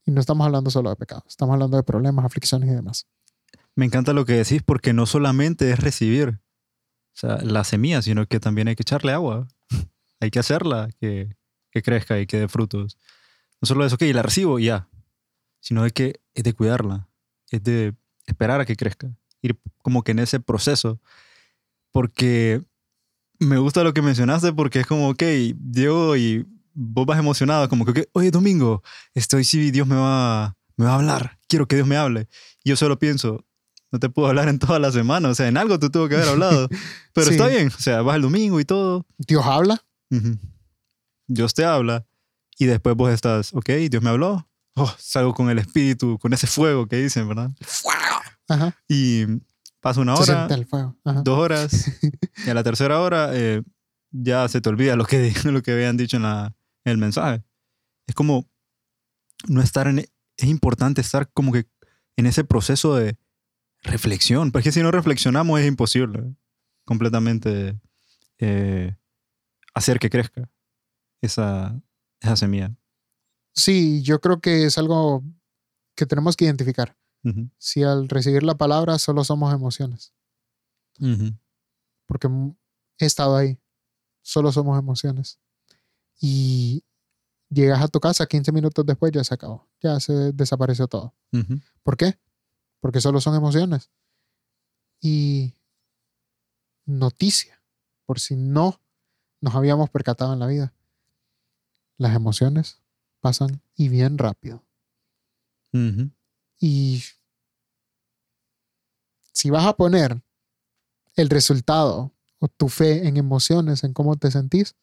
[0.04, 3.06] Y no estamos hablando solo de pecado, estamos hablando de problemas, aflicciones y demás.
[3.74, 6.40] Me encanta lo que decís porque no solamente es recibir
[7.14, 9.48] o sea, la semilla, sino que también hay que echarle agua.
[10.20, 11.34] hay que hacerla que,
[11.70, 12.98] que crezca y que dé frutos.
[13.66, 14.88] No solo eso, ok, la recibo y ya,
[15.59, 17.09] sino de que es de cuidarla,
[17.50, 19.11] es de esperar a que crezca,
[19.42, 21.00] ir como que en ese proceso.
[21.90, 22.62] Porque
[23.40, 25.22] me gusta lo que mencionaste porque es como, ok,
[25.57, 30.55] Diego y vos vas emocionado, como que, ok, oye, domingo, estoy, sí, Dios me va,
[30.76, 32.29] me va a hablar, quiero que Dios me hable.
[32.62, 33.44] Y yo solo pienso,
[33.90, 36.14] no te puedo hablar en toda la semana, o sea, en algo te tuvo que
[36.14, 36.68] haber hablado.
[37.14, 37.33] Pero Sí.
[37.33, 39.05] está bien, o sea, vas el domingo y todo.
[39.18, 40.38] Dios habla, Ujú.
[41.26, 42.07] Dios te habla
[42.58, 44.48] y después vos estás, ok, Dios me habló.
[44.74, 47.50] Oh, salgo con el espíritu, con ese fuego que dicen, ¿verdad?
[48.48, 49.24] Ajá, Y
[49.80, 50.96] pasa una hora, el fuego.
[51.04, 51.22] Ajá.
[51.22, 51.90] dos horas,
[52.46, 53.62] y a la tercera hora eh,
[54.10, 57.42] ya se te olvida lo que, lo que habían dicho en, la, en el mensaje.
[58.06, 58.48] Es como
[59.48, 59.98] no estar en...
[59.98, 61.66] Es importante estar como que
[62.16, 63.16] en ese proceso de
[63.82, 66.34] reflexión, porque si no reflexionamos es imposible
[66.84, 67.78] completamente
[68.38, 68.94] eh,
[69.74, 70.50] hacer que crezca
[71.22, 71.80] esa,
[72.20, 72.74] esa semilla.
[73.55, 75.22] Sí, yo creo que es algo
[75.94, 76.96] que tenemos que identificar.
[77.24, 77.50] Ujú.
[77.59, 80.12] Si al recibir la palabra solo somos emociones,
[81.00, 81.35] Ujú.
[82.07, 82.55] porque m-
[82.98, 83.59] he estado ahí,
[84.22, 85.38] solo somos emociones.
[86.20, 86.85] Y
[87.50, 91.14] llegas a tu casa 15 minutos después, ya se acabó, ya se desapareció todo.
[91.33, 91.61] Ujú.
[91.83, 92.18] ¿Por qué?
[92.81, 93.90] Porque solo son emociones.
[95.00, 95.55] Y
[96.87, 97.61] noticia,
[98.07, 98.81] por si no
[99.40, 100.74] nos habíamos percatado en la vida,
[101.98, 102.80] las emociones
[103.20, 104.62] pasan y bien rápido.
[106.59, 107.02] Y
[109.32, 110.22] si vas a poner
[111.16, 114.74] el resultado o tu fe en emociones, en cómo te sentís,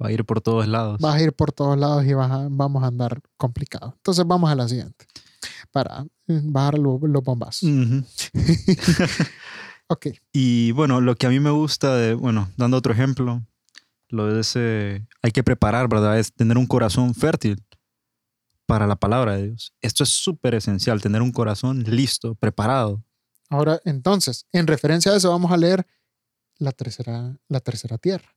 [0.00, 1.00] Va a ir por todos lados.
[1.00, 3.94] vas a ir por todos lados y vas a- vamos a andar complicados.
[3.96, 5.06] Entonces vamos a la siguiente
[5.72, 7.62] para eh, bajar lo- los bombazos.
[7.68, 8.04] Ujú.
[9.88, 13.42] Ok, Y bueno, lo que a mí me gusta de, bueno, dando otro ejemplo,
[14.08, 16.18] lo de ese, hay que preparar, ¿verdad?
[16.18, 17.64] Es tener un corazón fértil
[18.66, 19.74] para la palabra de Dios.
[19.80, 23.04] Esto es súper esencial, tener un corazón listo, preparado
[23.48, 25.86] Ahora, entonces, en referencia a eso, vamos a leer
[26.58, 28.34] la tercera, la tercera tierra.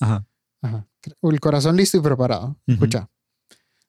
[0.00, 0.26] Ajá.
[0.60, 0.86] Ajá.
[1.22, 2.60] El corazón listo y preparado.
[2.66, 3.10] Escucha.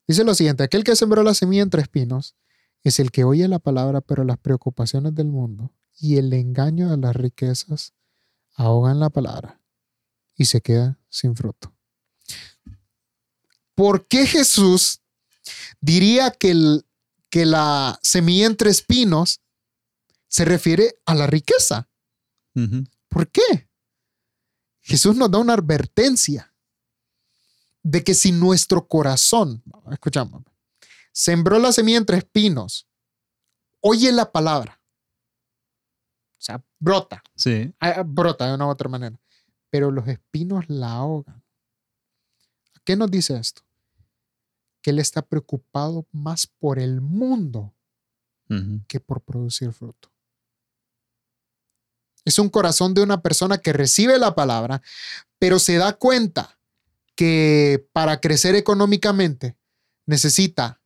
[0.08, 2.36] Dice lo siguiente: aquel que sembró la semilla entre espinos
[2.82, 6.98] es el que oye la palabra, pero las preocupaciones del mundo y el engaño de
[6.98, 7.94] las riquezas
[8.56, 9.62] ahogan la palabra
[10.36, 11.74] y se queda sin fruto.
[13.76, 15.02] ¿Por qué Jesús
[15.82, 16.86] diría que, el-
[17.30, 19.42] que la semilla entre espinos
[20.28, 21.90] se refiere a la riqueza?
[23.10, 23.68] ¿Por qué?
[24.82, 26.54] Jesús nos da una advertencia
[27.82, 30.44] de que si nuestro corazón, escuchamos,
[31.12, 32.88] sembró la semilla entre espinos,
[33.82, 34.80] oye la palabra,
[36.38, 37.74] o sea, brota, Sí.
[37.80, 39.20] ah, brota de una u otra manera,
[39.74, 41.44] pero los espinos la ahogan.
[42.84, 43.64] ¿Qué nos dice esto?
[44.84, 47.74] Que él está preocupado más por el mundo
[48.88, 50.12] que por producir fruto.
[52.24, 54.84] Es un corazón de una persona que recibe la palabra,
[55.40, 56.60] pero se da cuenta
[57.16, 59.58] que para crecer económicamente
[60.06, 60.84] necesita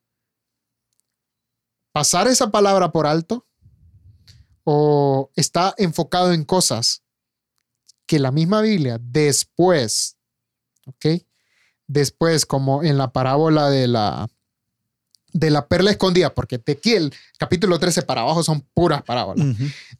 [1.91, 3.45] pasar esa palabra por alto
[4.63, 7.03] o está enfocado en cosas
[8.07, 10.17] que la misma Biblia después,
[10.85, 11.05] ¿ok?
[11.85, 14.27] Después, como en la parábola de la,
[15.33, 19.45] de la perla escondida, porque de aquí el capítulo 13 para abajo son puras parábolas.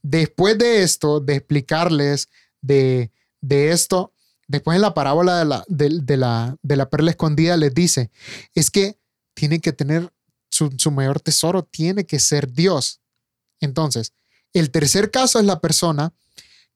[0.01, 2.29] Después de esto, de explicarles
[2.61, 4.13] de, de esto,
[4.47, 8.09] después en la parábola de la, de, de la, de la perla escondida les dice,
[8.55, 8.97] es que
[9.33, 10.11] tienen que tener
[10.49, 13.01] su, su mayor tesoro, tiene que ser Dios.
[13.59, 14.13] Entonces,
[14.53, 16.13] el tercer caso es la persona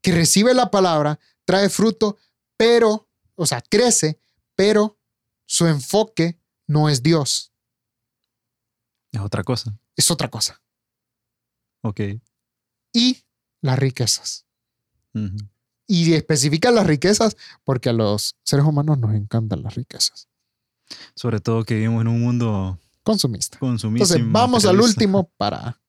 [0.02, 2.18] que recibe la palabra, trae fruto,
[2.58, 4.20] pero, o sea, crece,
[4.56, 4.98] pero
[5.46, 7.52] su enfoque no es Dios,
[9.12, 9.78] Es otra cosa.
[9.96, 10.62] es otra cosa.
[11.84, 12.00] Ok.
[12.94, 13.24] Y
[13.62, 14.46] las riquezas.
[15.88, 20.30] Y especifica las riquezas porque a los seres humanos nos encantan las riquezas.
[21.16, 23.58] Sobre todo que vivimos en un mundo Consumista.
[23.60, 24.06] consumista.
[24.14, 25.81] Entonces, vamos al último para,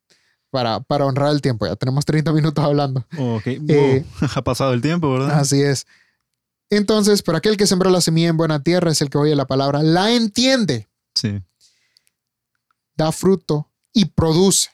[0.53, 1.67] para, para honrar el tiempo.
[1.67, 3.05] Ya tenemos 30 minutos hablando.
[3.19, 3.47] Ok.
[3.47, 4.29] Eh, Wow.
[4.37, 5.41] ha pasado el tiempo, ¿verdad?
[5.41, 5.87] Así es.
[6.71, 9.47] Entonces, para aquel que sembró la semilla en buena tierra es el que oye la
[9.47, 11.43] palabra, la entiende, Sí.
[12.97, 14.71] da fruto y produce.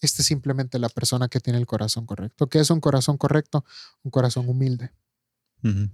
[0.00, 2.48] Este es simplemente la persona que tiene el corazón correcto.
[2.48, 3.64] ¿Qué es un corazón correcto?
[4.02, 4.90] Un corazón humilde.
[5.62, 5.90] Un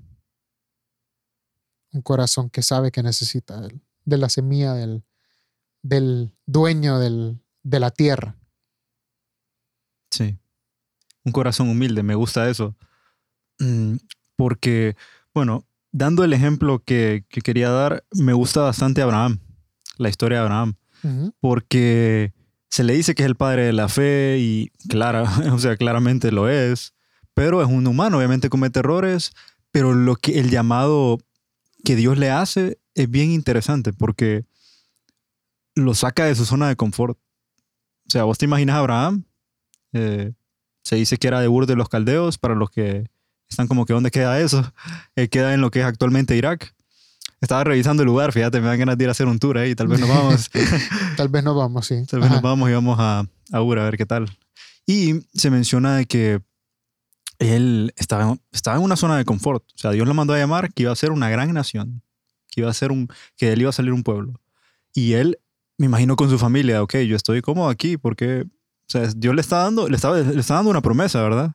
[2.02, 5.04] corazón que sabe que necesita del- de la semilla del,
[5.82, 8.36] del dueño del- de la tierra.
[10.10, 10.38] Sí.
[11.24, 12.76] Un corazón humilde, me gusta eso.
[13.58, 13.96] Mm,
[14.36, 14.94] Porque,
[15.34, 19.40] bueno, dando el ejemplo que, que quería dar, me gusta bastante Abraham,
[19.96, 20.74] la historia de Abraham,
[21.40, 22.32] porque
[22.70, 26.30] se le dice que es el padre de la fe y clara, o sea, claramente
[26.30, 26.94] lo es,
[27.34, 29.32] pero es un humano, obviamente comete errores,
[29.72, 31.18] pero lo que el llamado
[31.84, 34.44] que Dios le hace es bien interesante porque
[35.78, 37.18] lo saca de su zona de confort.
[38.06, 39.24] O sea, vos te imaginas a Abraham,
[39.92, 40.32] eh,
[40.82, 43.10] se dice que era de Ur de los Caldeos, para los que
[43.48, 44.72] están como que dónde queda eso,
[45.16, 46.74] Eh, queda en lo que es actualmente Irak.
[47.40, 49.74] Estaba revisando el lugar, fíjate, me dan ganas de ir a hacer un tour ahí,
[49.74, 50.50] tal vez nos vamos.
[51.16, 52.04] Tal vez nos vamos, sí.
[52.06, 52.48] Tal vez nos Ajá.
[52.48, 54.28] vamos y vamos a, a Ur a ver qué tal.
[54.86, 56.40] Y se menciona de que
[57.38, 59.62] él estaba en, estaba en una zona de confort.
[59.74, 62.02] O sea, Dios lo mandó a llamar que iba a ser una gran nación,
[62.50, 64.40] que iba a ser un, que de él iba a salir un pueblo.
[64.94, 65.38] Y él,
[65.78, 69.40] me imagino con su familia, ok, yo estoy cómodo aquí porque, o sea, Dios le
[69.40, 71.52] está dando, le está, le está dando una promesa, ¿verdad?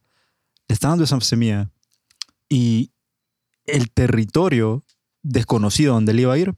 [0.68, 1.70] Le está dando esa semilla.
[2.50, 2.92] Y
[3.66, 4.84] el territorio
[5.22, 6.56] desconocido donde él iba a ir,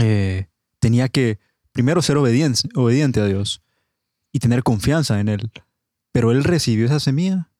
[0.00, 0.48] eh,
[0.80, 1.38] tenía que
[1.72, 3.62] primero ser obediente, obediente a Dios
[4.32, 5.50] y tener confianza en Él.
[6.12, 7.50] Pero Él recibió esa semilla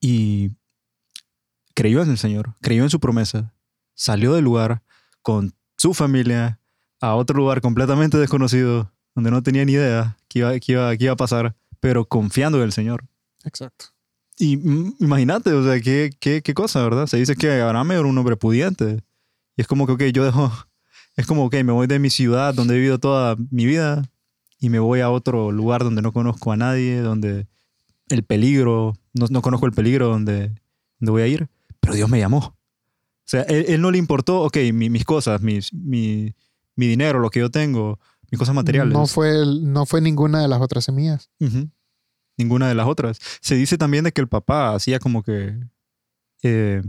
[0.00, 0.52] y
[1.74, 3.54] creyó en el Señor, creyó en su promesa,
[3.94, 4.82] salió del lugar
[5.22, 6.60] con su familia
[7.02, 11.04] a otro lugar completamente desconocido, donde no tenía ni idea que iba, que iba, que
[11.04, 13.04] iba a pasar, pero confiando en el Señor.
[13.44, 13.86] Exacto.
[14.38, 14.52] Y
[15.00, 17.06] imagínate, o sea, qué, qué, qué cosa, ¿verdad?
[17.06, 19.02] Se dice que Abraham era un hombre pudiente.
[19.56, 20.50] Y es como que, ok, yo dejo,
[21.16, 24.02] es como, ok, me voy de mi ciudad donde he vivido toda mi vida
[24.60, 27.46] y me voy a otro lugar donde no conozco a nadie, donde
[28.08, 30.52] el peligro, no, no conozco el peligro donde,
[31.00, 31.48] donde voy a ir,
[31.80, 32.38] pero Dios me llamó.
[32.38, 32.54] O
[33.24, 36.32] sea, él, él no le importó, ok, mi- mis cosas, mis, mi,
[36.76, 37.98] mi dinero, lo que yo tengo,
[38.30, 38.92] mis cosas materiales.
[38.94, 41.30] No fue, no fue ninguna de las otras semillas.
[42.36, 43.18] Ninguna de las otras.
[43.40, 45.54] Se dice también de que el papá hacía como que.
[46.42, 46.82] eh,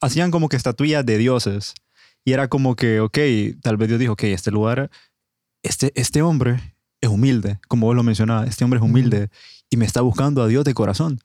[0.00, 1.74] hacían como que estatuillas de dioses.
[2.24, 3.18] Y era como que, ok,
[3.62, 4.90] tal vez Dios dijo, ok, este lugar,
[5.62, 9.30] este, este hombre es humilde, como vos lo mencionabas, este hombre es humilde
[9.70, 11.20] y me está buscando a Dios de corazón.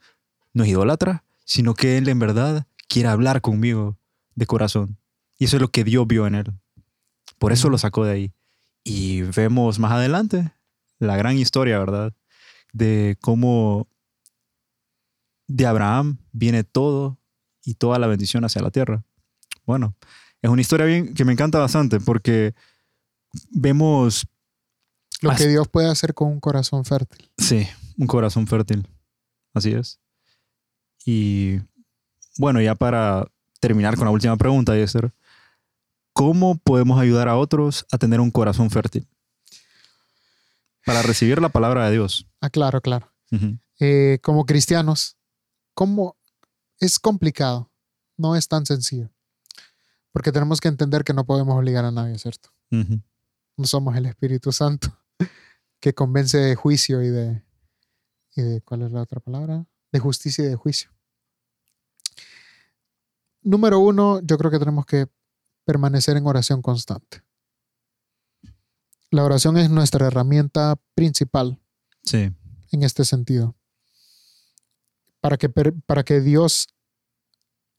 [0.53, 3.97] No es idólatra, sino que él en verdad quiere hablar conmigo
[4.35, 4.97] de corazón.
[5.37, 6.53] Y eso es lo que Dios vio en él.
[7.43, 8.33] Por eso lo sacó de ahí.
[8.85, 10.53] Y vemos más adelante
[10.97, 12.13] la gran historia, ¿verdad?
[12.71, 13.89] De cómo
[15.47, 17.19] de Abraham viene todo
[17.61, 19.03] y toda la bendición hacia la tierra.
[19.65, 19.93] Bueno,
[20.41, 22.55] es una historia bien que me encanta bastante porque
[23.51, 24.25] vemos
[25.19, 27.29] lo que Dios puede hacer con un corazón fértil.
[27.37, 27.67] Sí,
[27.97, 28.87] un corazón fértil.
[29.53, 29.99] Así es.
[31.05, 31.59] Y
[32.37, 33.27] bueno, ya para
[33.59, 35.13] terminar con la última pregunta, Yeser,
[36.13, 39.07] ¿cómo podemos ayudar a otros a tener un corazón fértil?
[40.85, 42.27] Para recibir la palabra de Dios.
[42.39, 43.11] Ah, claro, claro.
[43.79, 45.17] Eh, como cristianos,
[45.73, 46.17] ¿cómo?
[46.79, 47.71] Es complicado,
[48.15, 49.09] no es tan sencillo.
[50.11, 52.49] Porque tenemos que entender que no podemos obligar a nadie, ¿cierto?
[52.69, 54.95] No somos el Espíritu Santo
[55.79, 57.43] que convence de juicio y de,
[58.35, 59.65] y de, ¿cuál es la otra palabra?
[59.91, 60.91] De justicia y de juicio.
[63.41, 65.07] Número uno, yo creo que tenemos que
[65.65, 67.23] permanecer en oración constante.
[69.11, 71.59] La oración es nuestra herramienta principal
[72.03, 72.31] sí.
[72.71, 73.55] en este sentido.
[75.21, 76.67] Para que, para que Dios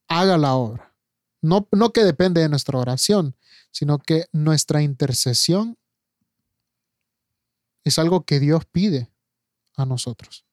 [0.08, 0.94] haga la obra.
[1.42, 3.36] No, no que depende de nuestra oración,
[3.70, 5.76] sino que nuestra intercesión
[7.82, 9.10] es algo que Dios pide
[9.76, 10.44] a nosotros.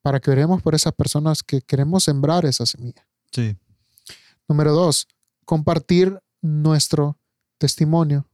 [0.00, 3.06] Para que oremos por esas personas que queremos sembrar esa semilla.
[3.30, 3.56] Sí.
[4.48, 5.06] Número dos,
[5.44, 7.18] compartir nuestro
[7.58, 8.26] testimonio.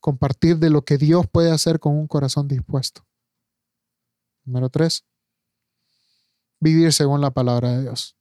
[0.00, 3.06] Compartir de lo que Dios puede hacer con un corazón dispuesto.
[4.44, 5.04] Número tres,
[6.58, 8.16] vivir según la palabra de Dios.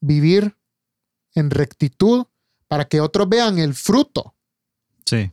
[0.00, 0.56] Vivir
[1.34, 2.26] en rectitud
[2.68, 4.36] para que otros vean el fruto.
[5.04, 5.32] Sí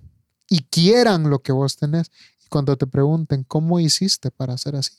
[0.54, 2.12] y quieran lo que vos tenés.
[2.46, 4.94] Y cuando te pregunten, ¿cómo hiciste para hacer así?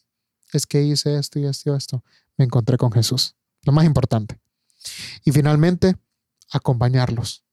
[0.53, 2.05] Es que hice esto y esto y esto.
[2.37, 3.37] Me encontré con Jesús.
[3.63, 4.41] Lo más importante.
[5.25, 5.97] Y finalmente,
[6.51, 7.45] acompañarlos.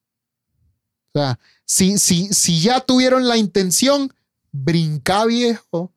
[1.13, 4.13] O sea, si, si, si ya tuvieron la intención,
[4.51, 5.93] brinca viejo,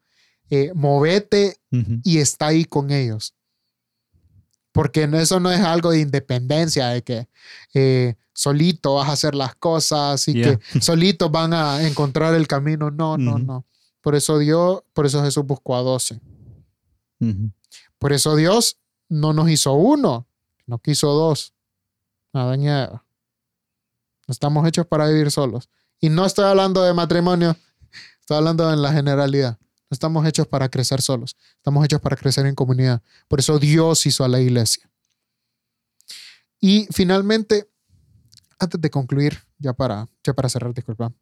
[0.51, 1.59] eh, movete
[2.03, 3.35] y está ahí con ellos.
[4.73, 7.29] Porque eso no es algo de independencia, de que
[7.75, 12.91] eh, solito vas a hacer las cosas y que solitos van a encontrar el camino.
[12.91, 13.65] No, no, no.
[14.01, 16.21] Por eso Dios, por eso Jesús buscó a doce.
[17.99, 18.79] Por eso Dios
[19.09, 20.27] no nos hizo uno,
[20.67, 21.55] no quiso dos.
[22.33, 23.03] Nada y No
[24.29, 25.69] estamos hechos para vivir solos.
[26.01, 27.57] Y no estoy hablando de matrimonio,
[28.21, 29.59] estoy hablando en la generalidad.
[29.61, 33.03] No estamos hechos para crecer solos, estamos hechos para crecer en comunidad.
[33.29, 34.91] Por eso Dios hizo a la iglesia.
[36.61, 37.71] Y finalmente,
[38.59, 41.13] antes de concluir, ya para, ya para cerrar, disculpa.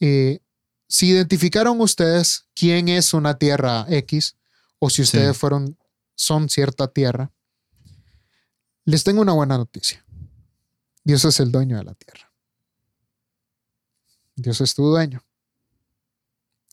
[0.00, 0.40] Eh,
[0.88, 4.36] si identificaron ustedes quién es una tierra X
[4.78, 5.76] o si ustedes fueron,
[6.14, 7.32] son cierta tierra,
[8.84, 10.04] les tengo una buena noticia.
[11.02, 12.32] Dios es el dueño de la tierra.
[14.36, 15.22] Dios es tu dueño.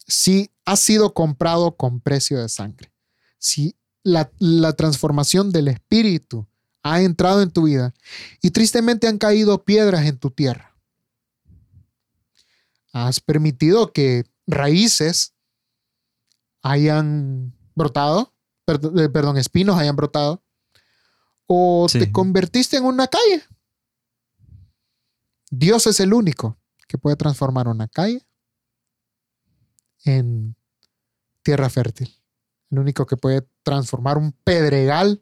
[0.07, 2.91] Si has sido comprado con precio de sangre,
[3.38, 6.47] si la, la transformación del espíritu
[6.84, 7.93] ha entrado en tu vida
[8.41, 10.76] y tristemente han caído piedras en tu tierra.
[12.93, 15.34] Has permitido que raíces
[16.62, 18.34] hayan brotado,
[18.68, 20.43] eh, perdón, espinos hayan brotado,
[21.54, 23.43] o te convertiste en una calle.
[25.49, 28.26] Dios es el único que puede transformar una calle
[30.06, 30.56] en
[31.43, 32.16] tierra fértil.
[32.70, 35.22] El único que puede transformar un pedregal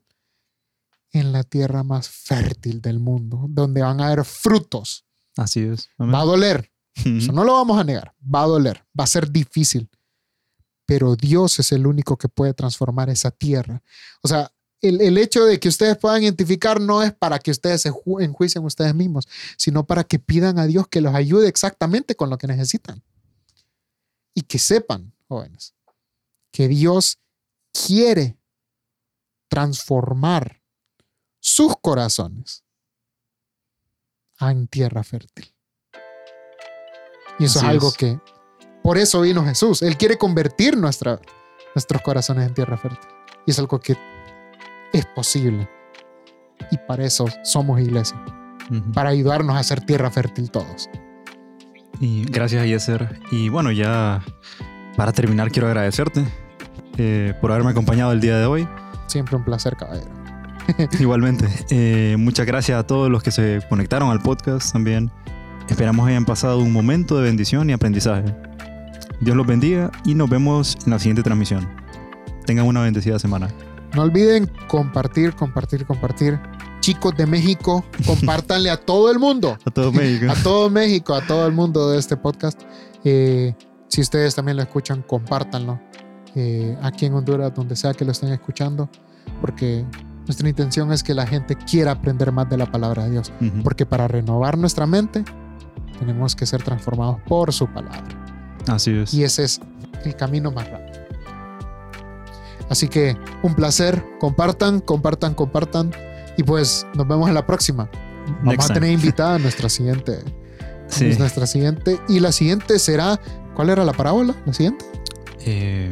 [1.12, 5.06] en la tierra más fértil del mundo, donde van a haber frutos.
[5.36, 5.90] Así es.
[6.00, 6.72] Va a doler.
[6.94, 8.14] Eso no lo vamos a negar.
[8.24, 8.86] Va a doler.
[8.98, 9.90] Va a ser difícil.
[10.86, 13.82] Pero Dios es el único que puede transformar esa tierra.
[14.22, 14.52] O sea,
[14.82, 18.96] el, hecho de que ustedes puedan identificar no es para que ustedes se enjuicien ustedes
[18.96, 19.28] mismos,
[19.58, 23.04] sino para que pidan a Dios que los ayude exactamente con lo que necesitan.
[24.34, 25.74] Y que sepan, jóvenes,
[26.52, 27.20] que Dios
[27.74, 28.38] quiere
[29.50, 30.62] transformar
[31.40, 32.64] sus corazones
[34.40, 35.54] en tierra fértil.
[37.38, 38.20] Y eso es algo que,
[38.84, 39.82] por eso vino Jesús.
[39.82, 41.20] Él quiere convertir nuestra,
[41.76, 43.10] nuestros corazones en tierra fértil.
[43.46, 43.98] Y es algo que
[44.94, 45.70] es posible.
[46.72, 48.18] Y para eso somos iglesia.
[48.94, 50.90] Para ayudarnos a hacer tierra fértil todos.
[52.00, 53.20] Y gracias, Yeser.
[53.32, 54.22] Y bueno, ya
[54.96, 56.24] para terminar, quiero agradecerte
[56.98, 58.68] eh, por haberme acompañado el día de hoy.
[59.08, 60.12] Siempre un placer, caballero.
[61.00, 61.48] Igualmente.
[61.70, 65.12] Eh, muchas gracias a todos los que se conectaron al podcast también.
[65.68, 68.36] Esperamos hayan pasado un momento de bendición y aprendizaje.
[69.22, 71.68] Dios los bendiga y nos vemos en la siguiente transmisión.
[72.46, 73.50] Tengan una bendecida semana.
[73.96, 76.40] No olviden compartir, compartir, compartir.
[76.80, 79.58] Chicos de México, compártanle a todo el mundo.
[79.66, 80.32] A todo México.
[80.32, 82.62] a todo México, a todo el mundo de este podcast.
[83.04, 83.54] Eh,
[83.90, 85.80] si ustedes también lo escuchan, compártanlo.
[86.36, 88.90] Eh, aquí en Honduras, donde sea que lo estén escuchando,
[89.42, 89.86] porque
[90.26, 93.32] nuestra intención es que la gente quiera aprender más de la palabra de Dios.
[93.64, 95.26] Porque para renovar nuestra mente,
[96.00, 98.06] tenemos que ser transformados por su palabra.
[98.68, 99.14] Así es.
[99.14, 99.60] Y ese es
[100.06, 100.89] el camino más rápido.
[102.70, 104.04] Así que un placer.
[104.20, 105.92] Compartan, compartan, compartan.
[106.38, 107.90] Y pues nos vemos en la próxima.
[108.28, 108.80] Vamos Next a time.
[108.80, 110.20] tener invitada a nuestra siguiente.
[110.90, 111.06] Sí.
[111.06, 112.00] es nuestra siguiente.
[112.10, 113.20] Y la siguiente será.
[113.56, 114.34] ¿Cuál era la parábola?
[114.48, 114.84] ¿La siguiente?
[115.46, 115.92] Eh,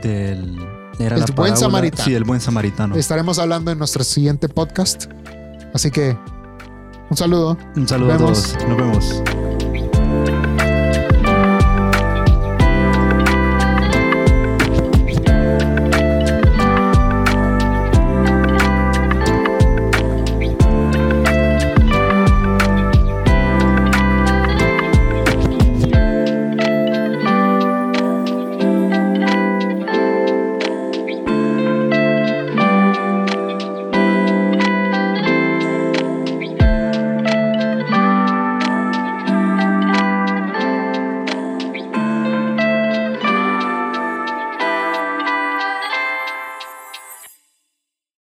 [0.00, 0.56] del.
[1.00, 2.04] Era El la buen parábola- samaritano.
[2.04, 2.94] Sí, del buen samaritano.
[2.94, 5.06] Estaremos hablando en nuestro siguiente podcast.
[5.74, 6.16] Así que
[7.10, 7.58] un saludo.
[7.74, 8.52] Un saludo a Vemos.
[8.54, 8.68] todos.
[8.68, 9.41] Nos vemos.